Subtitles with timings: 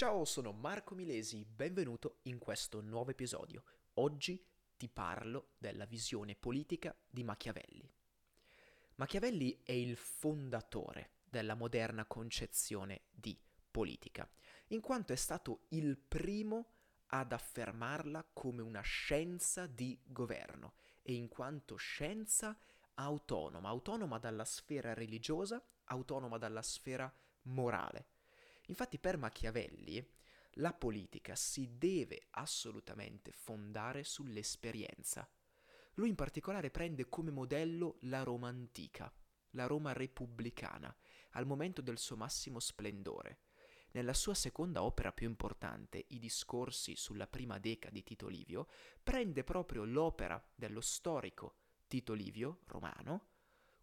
[0.00, 3.64] Ciao, sono Marco Milesi, benvenuto in questo nuovo episodio.
[3.96, 4.42] Oggi
[4.74, 7.86] ti parlo della visione politica di Machiavelli.
[8.94, 13.38] Machiavelli è il fondatore della moderna concezione di
[13.70, 14.26] politica,
[14.68, 16.70] in quanto è stato il primo
[17.08, 22.58] ad affermarla come una scienza di governo e in quanto scienza
[22.94, 28.06] autonoma, autonoma dalla sfera religiosa, autonoma dalla sfera morale.
[28.70, 30.08] Infatti per Machiavelli
[30.54, 35.28] la politica si deve assolutamente fondare sull'esperienza.
[35.94, 39.12] Lui in particolare prende come modello la Roma antica,
[39.50, 40.94] la Roma repubblicana,
[41.30, 43.40] al momento del suo massimo splendore.
[43.92, 48.68] Nella sua seconda opera più importante, I discorsi sulla prima deca di Tito Livio,
[49.02, 51.56] prende proprio l'opera dello storico
[51.88, 53.30] Tito Livio, romano,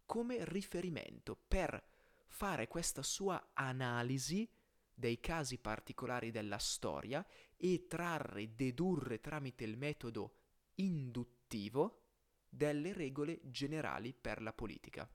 [0.06, 1.86] come riferimento per
[2.26, 4.50] fare questa sua analisi
[4.98, 7.24] dei casi particolari della storia
[7.56, 10.34] e trarre, dedurre tramite il metodo
[10.74, 12.02] induttivo
[12.48, 15.08] delle regole generali per la politica.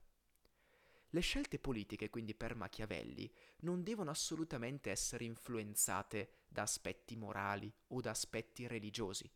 [1.10, 8.00] Le scelte politiche, quindi per Machiavelli, non devono assolutamente essere influenzate da aspetti morali o
[8.00, 9.30] da aspetti religiosi,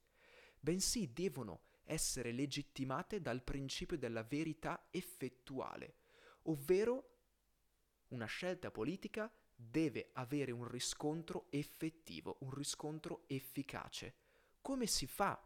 [0.58, 5.96] bensì devono essere legittimate dal principio della verità effettuale,
[6.44, 7.16] ovvero
[8.08, 14.14] una scelta politica deve avere un riscontro effettivo, un riscontro efficace.
[14.60, 15.44] Come si fa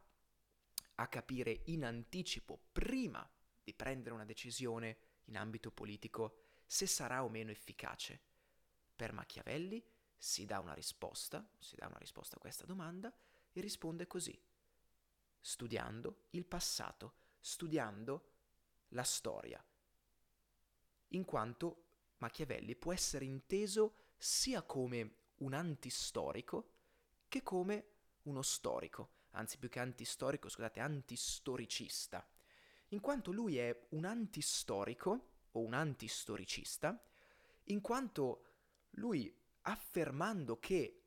[0.97, 3.27] a capire in anticipo, prima
[3.65, 8.21] di prendere una decisione in ambito politico, se sarà o meno efficace?
[8.95, 9.83] Per Machiavelli
[10.15, 13.11] si dà una risposta, si dà una risposta a questa domanda
[13.51, 14.39] e risponde così,
[15.41, 18.31] studiando il passato, studiando
[18.89, 19.65] la storia,
[21.09, 21.85] in quanto
[22.19, 26.71] Machiavelli può essere inteso sia come un antistorico
[27.27, 27.87] che come
[28.23, 32.25] uno storico, anzi più che antistorico, scusate, antistoricista,
[32.91, 37.03] in quanto lui è un antistorico o un antistoricista,
[37.65, 38.45] in quanto
[38.91, 41.03] lui affermando che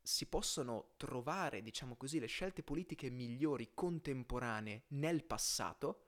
[0.00, 6.04] si possono trovare, diciamo così, le scelte politiche migliori contemporanee nel passato,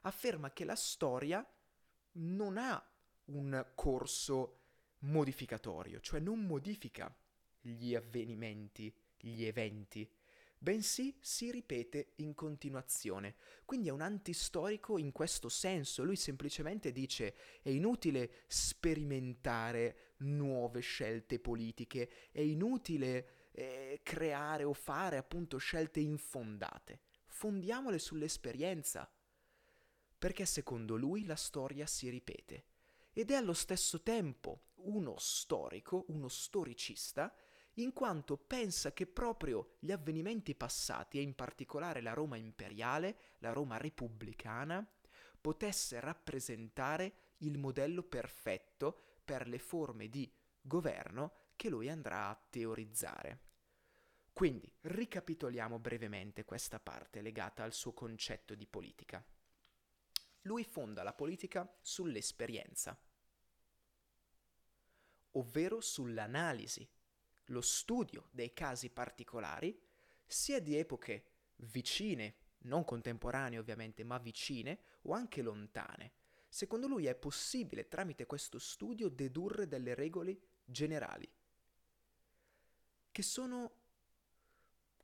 [0.00, 1.46] afferma che la storia
[2.12, 2.82] non ha
[3.26, 4.60] un corso
[5.06, 7.14] modificatorio, cioè non modifica
[7.60, 10.08] gli avvenimenti, gli eventi,
[10.58, 13.36] bensì si ripete in continuazione.
[13.64, 21.38] Quindi è un antistorico in questo senso, lui semplicemente dice è inutile sperimentare nuove scelte
[21.38, 27.00] politiche, è inutile eh, creare o fare appunto scelte infondate.
[27.26, 29.10] Fondiamole sull'esperienza,
[30.18, 32.64] perché secondo lui la storia si ripete
[33.12, 37.34] ed è allo stesso tempo uno storico, uno storicista,
[37.74, 43.52] in quanto pensa che proprio gli avvenimenti passati, e in particolare la Roma imperiale, la
[43.52, 44.86] Roma repubblicana,
[45.40, 53.40] potesse rappresentare il modello perfetto per le forme di governo che lui andrà a teorizzare.
[54.32, 59.24] Quindi ricapitoliamo brevemente questa parte legata al suo concetto di politica.
[60.42, 62.98] Lui fonda la politica sull'esperienza,
[65.38, 66.88] ovvero sull'analisi,
[67.46, 69.78] lo studio dei casi particolari,
[70.26, 71.24] sia di epoche
[71.56, 76.12] vicine, non contemporanee ovviamente, ma vicine o anche lontane.
[76.48, 81.28] Secondo lui è possibile tramite questo studio dedurre delle regole generali,
[83.12, 83.72] che sono,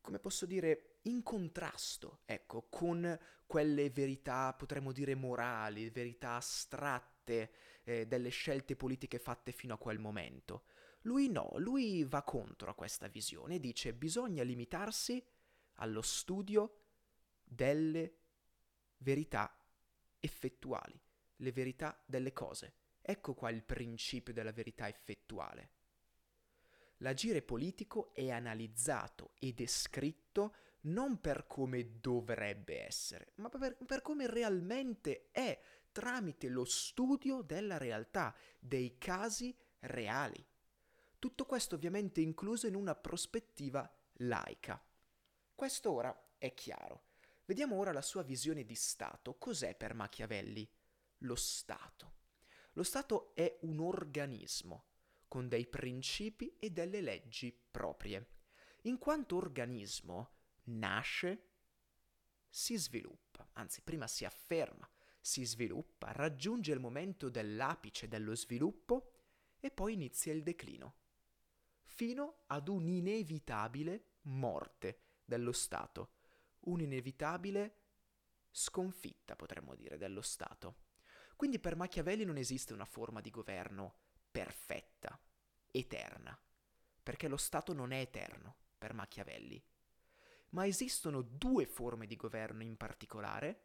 [0.00, 7.52] come posso dire, in contrasto, ecco, con quelle verità, potremmo dire morali, verità astratte
[7.84, 10.64] eh, delle scelte politiche fatte fino a quel momento.
[11.02, 15.24] Lui no, lui va contro a questa visione e dice bisogna limitarsi
[15.76, 16.78] allo studio
[17.42, 18.18] delle
[18.98, 19.56] verità
[20.20, 20.98] effettuali,
[21.36, 22.74] le verità delle cose.
[23.00, 25.70] Ecco qua il principio della verità effettuale.
[26.98, 34.28] L'agire politico è analizzato e descritto non per come dovrebbe essere, ma per, per, come
[34.28, 35.60] realmente è,
[35.92, 40.44] tramite lo studio della realtà, dei casi reali.
[41.18, 44.82] Tutto questo ovviamente incluso in una prospettiva laica.
[45.54, 47.10] Questo ora è chiaro.
[47.44, 49.36] Vediamo ora la sua visione di Stato.
[49.36, 50.68] Cos'è per Machiavelli
[51.18, 52.14] lo Stato?
[52.72, 54.86] Lo Stato è un organismo
[55.28, 58.30] con dei principi e delle leggi proprie.
[58.82, 60.30] In quanto organismo
[60.64, 61.50] nasce,
[62.48, 64.88] si sviluppa, anzi prima si afferma,
[65.22, 69.12] si sviluppa, raggiunge il momento dell'apice dello sviluppo
[69.60, 70.96] e poi inizia il declino
[71.92, 76.14] fino ad un'inevitabile morte dello Stato,
[76.60, 77.76] un'inevitabile
[78.50, 80.76] sconfitta, potremmo dire, dello Stato.
[81.36, 83.94] Quindi per Machiavelli non esiste una forma di governo
[84.30, 85.18] perfetta,
[85.70, 86.38] eterna,
[87.02, 89.62] perché lo Stato non è eterno per Machiavelli.
[90.50, 93.64] Ma esistono due forme di governo in particolare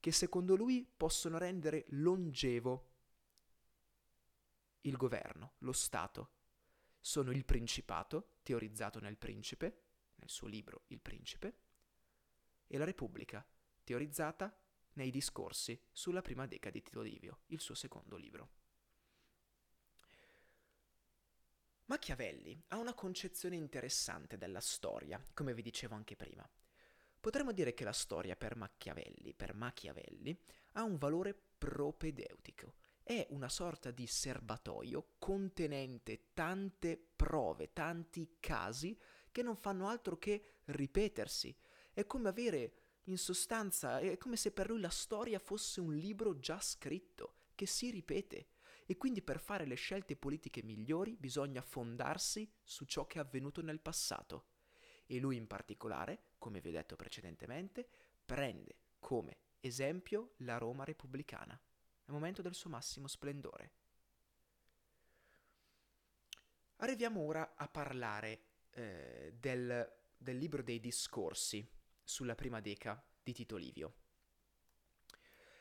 [0.00, 2.88] che secondo lui possono rendere longevo
[4.82, 6.32] il governo, lo Stato.
[6.98, 9.82] Sono il principato, teorizzato nel Principe,
[10.16, 11.54] nel suo libro Il Principe,
[12.66, 13.46] e la Repubblica,
[13.84, 14.54] teorizzata
[14.94, 18.58] nei discorsi sulla prima decade di Tito Livio, il suo secondo libro.
[21.86, 26.48] Machiavelli ha una concezione interessante della storia, come vi dicevo anche prima.
[27.20, 30.34] Potremmo dire che la storia per Machiavelli, per Machiavelli,
[30.72, 32.76] ha un valore propedeutico.
[33.02, 38.98] È una sorta di serbatoio contenente tante prove, tanti casi
[39.30, 41.54] che non fanno altro che ripetersi.
[41.92, 42.72] È come avere,
[43.04, 47.66] in sostanza, è come se per lui la storia fosse un libro già scritto, che
[47.66, 48.48] si ripete
[48.86, 53.60] e quindi per fare le scelte politiche migliori bisogna fondarsi su ciò che è avvenuto
[53.60, 54.46] nel passato.
[55.06, 57.88] E lui in particolare, come vi ho detto precedentemente,
[58.24, 63.72] prende come esempio la Roma repubblicana, al momento del suo massimo splendore.
[66.76, 68.40] Arriviamo ora a parlare
[68.70, 71.68] eh, del, del libro dei discorsi
[72.02, 73.94] sulla prima deca di Tito Livio.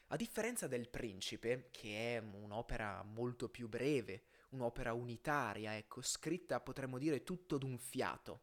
[0.07, 6.97] A differenza del Principe, che è un'opera molto più breve, un'opera unitaria, ecco, scritta potremmo
[6.97, 8.41] dire tutto d'un fiato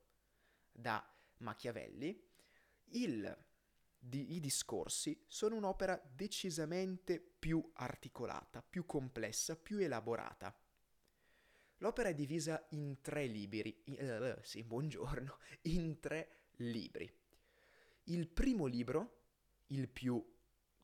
[0.70, 1.04] da
[1.38, 2.25] Machiavelli,
[2.90, 3.44] il,
[3.98, 10.56] di, i discorsi sono un'opera decisamente più articolata, più complessa, più elaborata.
[11.78, 17.12] L'opera è divisa in tre libri, uh, sì, buongiorno, in tre libri.
[18.04, 19.24] Il primo libro,
[19.66, 20.24] il più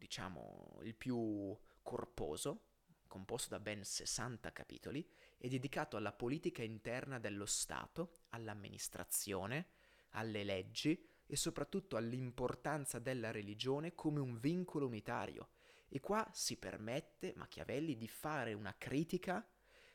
[0.02, 2.70] diciamo, il più corposo,
[3.06, 5.08] composto da ben 60 capitoli,
[5.38, 9.68] è dedicato alla politica interna dello Stato, all'amministrazione,
[10.10, 15.48] alle leggi e soprattutto all'importanza della religione come un vincolo unitario.
[15.88, 19.42] E qua si permette Machiavelli di fare una critica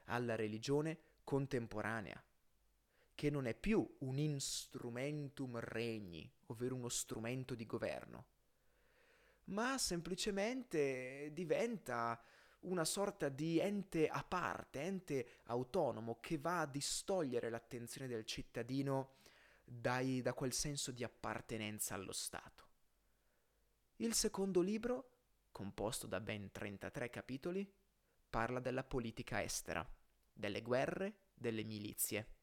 [0.05, 2.19] alla religione contemporanea,
[3.13, 8.25] che non è più un instrumentum regni, ovvero uno strumento di governo,
[9.45, 12.19] ma semplicemente diventa
[12.61, 19.17] una sorta di ente a parte, ente autonomo che va a distogliere l'attenzione del cittadino
[19.69, 22.65] dai, da quel senso di appartenenza allo Stato.
[23.97, 25.09] Il secondo libro,
[25.51, 27.69] composto da ben 33 capitoli,
[28.29, 29.85] parla della politica estera,
[30.31, 32.35] delle guerre, delle milizie.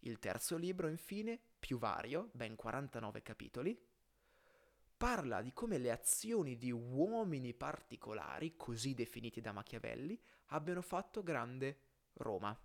[0.00, 3.88] Il terzo libro, infine, più vario, ben 49 capitoli,
[4.96, 11.80] parla di come le azioni di uomini particolari, così definiti da Machiavelli, abbiano fatto grande
[12.14, 12.56] Roma.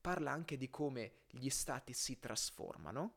[0.00, 3.16] Parla anche di come gli stati si trasformano,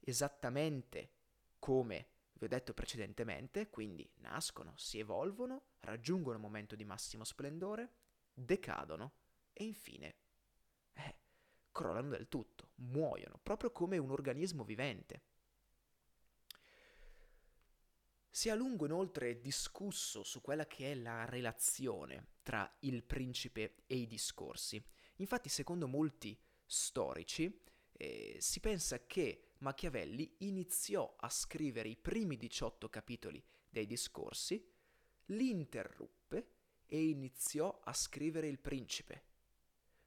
[0.00, 1.12] esattamente
[1.58, 7.92] come vi ho detto precedentemente, quindi nascono, si evolvono, raggiungono un momento di massimo splendore,
[8.32, 9.12] decadono
[9.52, 10.14] e infine
[10.92, 11.16] eh,
[11.72, 15.22] crollano del tutto, muoiono, proprio come un organismo vivente.
[18.30, 23.82] Si è a lungo inoltre discusso su quella che è la relazione tra il principe
[23.86, 24.80] e i discorsi.
[25.20, 32.88] Infatti, secondo molti storici, eh, si pensa che Machiavelli iniziò a scrivere i primi 18
[32.88, 34.64] capitoli dei discorsi,
[35.26, 36.52] li interruppe
[36.86, 39.22] e iniziò a scrivere il principe,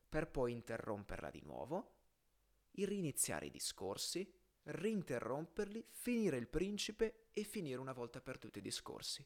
[0.07, 1.95] per poi interromperla di nuovo,
[2.71, 9.25] riniziare i discorsi, rinterromperli, finire il principe e finire una volta per tutte i discorsi.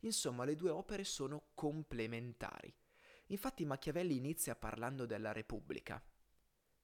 [0.00, 2.74] Insomma, le due opere sono complementari.
[3.32, 6.02] Infatti Machiavelli inizia parlando della Repubblica.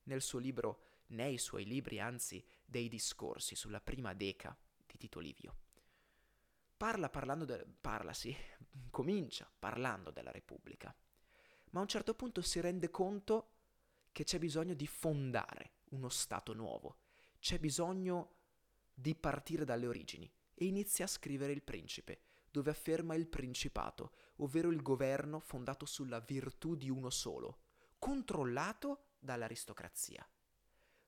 [0.05, 5.57] Nel suo libro, nei suoi libri, anzi, dei discorsi sulla prima deca di Tito Livio.
[6.75, 8.35] Parla parlando de- parla, sì,
[8.89, 10.95] comincia parlando della Repubblica.
[11.71, 13.51] Ma a un certo punto si rende conto
[14.11, 17.01] che c'è bisogno di fondare uno Stato nuovo,
[17.41, 18.37] c'è bisogno
[18.95, 24.71] di partire dalle origini e inizia a scrivere il principe, dove afferma il principato, ovvero
[24.71, 27.61] il governo fondato sulla virtù di uno solo,
[27.99, 30.27] controllato dall'aristocrazia.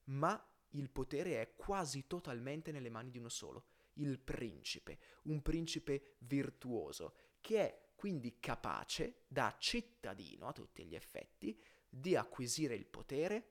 [0.04, 6.16] Ma il potere è quasi totalmente nelle mani di uno solo, il principe, un principe
[6.18, 13.50] virtuoso, che è quindi capace, da cittadino a tutti gli effetti, di acquisire il potere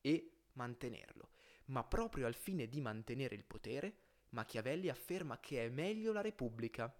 [0.00, 1.30] e mantenerlo.
[1.66, 3.98] Ma proprio al fine di mantenere il potere,
[4.30, 6.94] Machiavelli afferma che è meglio la Repubblica.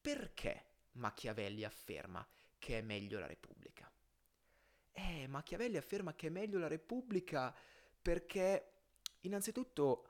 [0.00, 2.26] Perché Machiavelli afferma
[2.58, 3.90] che è meglio la Repubblica?
[4.92, 7.54] Eh, Machiavelli afferma che è meglio la Repubblica
[8.00, 8.72] perché,
[9.20, 10.08] innanzitutto,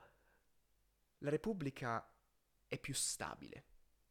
[1.19, 2.05] la Repubblica
[2.67, 3.65] è più stabile.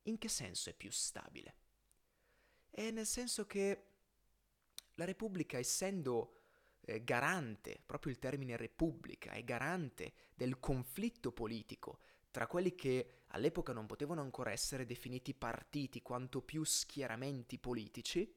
[0.04, 1.56] In che senso è più stabile?
[2.70, 3.86] È nel senso che
[4.94, 6.40] la Repubblica, essendo
[6.80, 12.00] eh, garante, proprio il termine Repubblica, è garante del conflitto politico
[12.30, 18.34] tra quelli che all'epoca non potevano ancora essere definiti partiti quanto più schieramenti politici,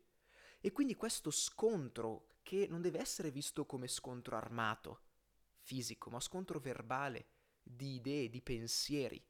[0.59, 5.01] e quindi questo scontro, che non deve essere visto come scontro armato,
[5.59, 7.27] fisico, ma scontro verbale,
[7.61, 9.23] di idee, di pensieri,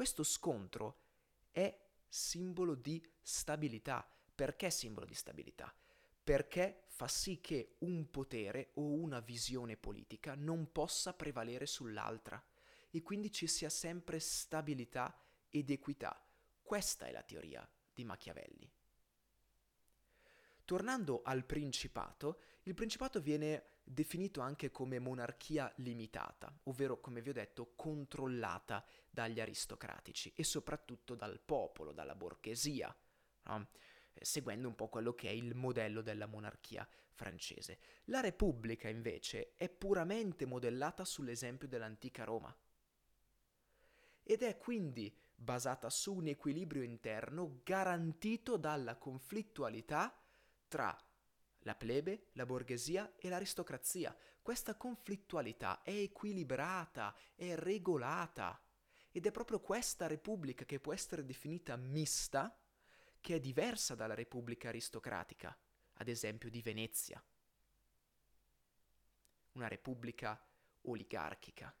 [0.00, 1.02] questo scontro
[1.50, 1.78] è
[2.08, 4.10] simbolo di stabilità.
[4.34, 5.74] Perché simbolo di stabilità?
[6.24, 12.42] Perché fa sì che un potere o una visione politica non possa prevalere sull'altra
[12.90, 15.16] e quindi ci sia sempre stabilità
[15.48, 16.22] ed equità.
[16.62, 18.70] Questa è la teoria di Machiavelli.
[20.64, 27.32] Tornando al principato, il principato viene definito anche come monarchia limitata, ovvero, come vi ho
[27.32, 32.94] detto, controllata dagli aristocratici e soprattutto dal popolo, dalla borghesia,
[33.44, 33.68] no?
[34.14, 37.78] Eh, seguendo un po' quello che è il modello della monarchia francese.
[38.04, 42.56] La Repubblica, invece, è puramente modellata sull'esempio dell'antica Roma
[44.30, 50.16] ed è quindi basata su un equilibrio interno garantito dalla conflittualità
[50.68, 50.96] tra
[51.62, 54.16] la plebe, la borghesia e l'aristocrazia.
[54.40, 58.62] Questa conflittualità è equilibrata, è regolata
[59.10, 62.56] ed è proprio questa repubblica che può essere definita mista
[63.20, 65.58] che è diversa dalla repubblica aristocratica,
[65.94, 67.20] ad esempio di Venezia.
[69.54, 70.40] Una repubblica
[70.82, 71.74] oligarchica.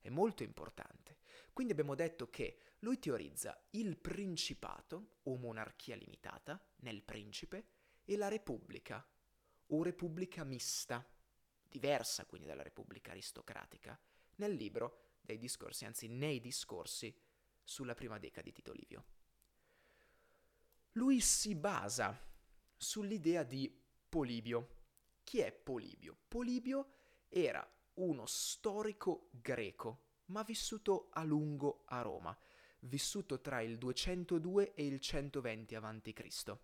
[0.00, 1.18] È molto importante.
[1.52, 7.66] Quindi abbiamo detto che lui teorizza il principato o monarchia limitata nel principe
[8.04, 9.06] e la repubblica
[9.72, 11.06] o repubblica mista,
[11.68, 13.98] diversa quindi dalla repubblica aristocratica,
[14.36, 17.14] nel libro dei discorsi, anzi nei discorsi
[17.62, 19.04] sulla prima decade di Tito Livio.
[20.92, 22.18] Lui si basa
[22.76, 23.72] sull'idea di
[24.08, 24.78] Polibio.
[25.22, 26.16] Chi è Polibio?
[26.26, 26.94] Polibio
[27.28, 32.36] era uno storico greco, ma vissuto a lungo a Roma
[32.80, 36.56] vissuto tra il 202 e il 120 a.C.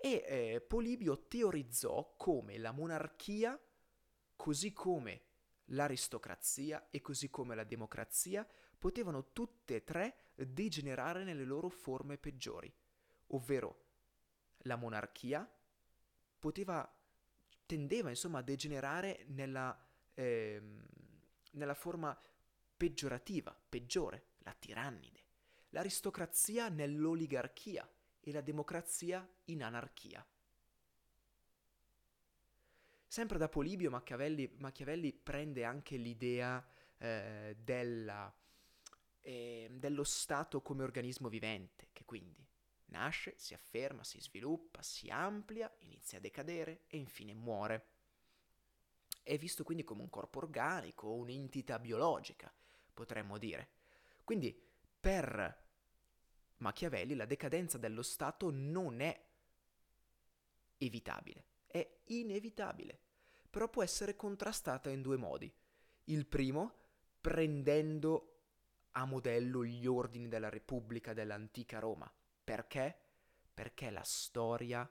[0.00, 3.58] E eh, Polibio teorizzò come la monarchia,
[4.36, 5.22] così come
[5.66, 8.46] l'aristocrazia e così come la democrazia,
[8.78, 12.72] potevano tutte e tre degenerare nelle loro forme peggiori,
[13.28, 13.86] ovvero
[14.62, 15.48] la monarchia
[16.38, 16.88] poteva,
[17.66, 19.76] tendeva insomma a degenerare nella,
[20.18, 20.60] eh,
[21.52, 22.18] nella forma
[22.76, 25.22] peggiorativa, peggiore, la tirannide,
[25.70, 27.88] l'aristocrazia nell'oligarchia
[28.20, 30.26] e la democrazia in anarchia.
[33.06, 36.64] Sempre da Polibio Machiavelli, Machiavelli prende anche l'idea
[36.98, 38.32] eh, della,
[39.20, 42.44] eh, dello Stato come organismo vivente, che quindi
[42.86, 47.97] nasce, si afferma, si sviluppa, si amplia, inizia a decadere e infine muore.
[49.28, 52.50] È visto quindi come un corpo organico, un'entità biologica,
[52.94, 53.68] potremmo dire.
[54.24, 54.58] Quindi
[54.98, 55.64] per
[56.56, 59.26] Machiavelli la decadenza dello Stato non è
[60.78, 62.98] evitabile, è inevitabile,
[63.50, 65.52] però può essere contrastata in due modi.
[66.04, 66.74] Il primo,
[67.20, 68.38] prendendo
[68.92, 72.10] a modello gli ordini della Repubblica dell'antica Roma.
[72.42, 72.98] Perché?
[73.52, 74.90] Perché la storia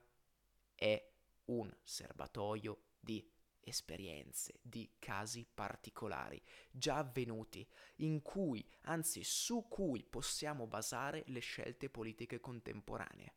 [0.76, 1.12] è
[1.46, 3.28] un serbatoio di
[3.68, 11.90] esperienze, di casi particolari, già avvenuti, in cui, anzi su cui possiamo basare le scelte
[11.90, 13.34] politiche contemporanee.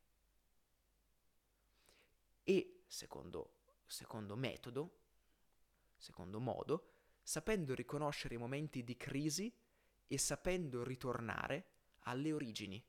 [2.44, 3.54] E, secondo,
[3.86, 4.98] secondo metodo,
[5.96, 9.54] secondo modo, sapendo riconoscere i momenti di crisi
[10.06, 11.66] e sapendo ritornare
[12.04, 12.84] alle origini.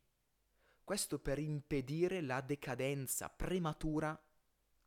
[0.83, 4.19] Questo per impedire la decadenza prematura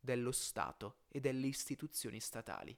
[0.05, 2.77] dello Stato e delle istituzioni statali.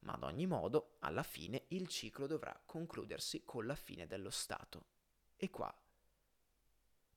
[0.00, 4.86] Ma ad ogni modo, alla fine, il ciclo dovrà concludersi con la fine dello Stato.
[5.36, 5.74] E qua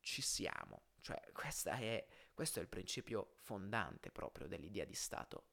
[0.01, 0.87] ci siamo.
[0.99, 5.45] Cioè, è, questo è il principio fondante proprio dell'idea di Stato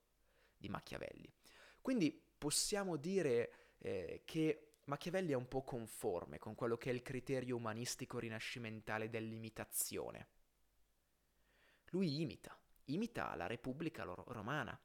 [0.57, 1.33] di Machiavelli.
[1.81, 7.03] Quindi possiamo dire eh, che Machiavelli è un po' conforme con quello che è il
[7.03, 10.29] criterio umanistico rinascimentale dell'imitazione
[11.91, 12.57] lui imita,
[12.87, 14.79] imita la Repubblica Romana,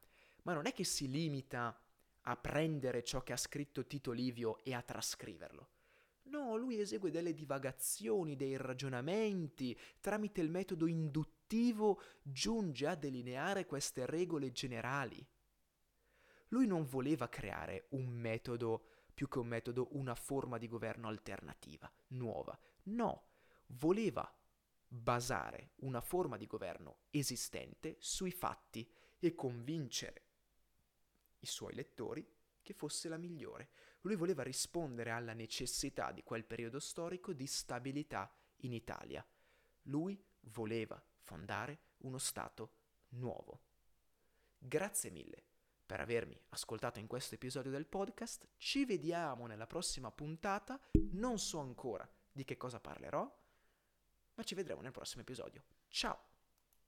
[0.43, 1.79] ma non è che si limita
[2.27, 5.69] a prendere ciò che ha scritto Tito Livio e a trascriverlo.
[6.23, 14.05] No, lui esegue delle divagazioni, dei ragionamenti, tramite il metodo induttivo giunge a delineare queste
[14.07, 15.25] regole generali.
[16.49, 21.91] Lui non voleva creare un metodo, più che un metodo, una forma di governo alternativa,
[22.07, 22.57] nuova.
[22.83, 23.27] No,
[23.67, 24.34] voleva
[24.95, 30.23] basare una forma di governo esistente sui fatti e convincere
[31.39, 32.25] i suoi lettori
[32.61, 33.69] che fosse la migliore.
[34.01, 39.25] Lui voleva rispondere alla necessità di quel periodo storico di stabilità in Italia.
[39.83, 40.19] Lui
[40.51, 42.71] voleva fondare uno Stato
[43.09, 43.61] nuovo.
[44.57, 45.43] Grazie mille
[45.85, 48.47] per avermi ascoltato in questo episodio del podcast.
[48.57, 50.79] Ci vediamo nella prossima puntata.
[51.11, 53.44] Non so ancora di che cosa parlerò,
[54.35, 55.63] ma ci vedremo nel prossimo episodio.
[55.89, 56.34] Ciao!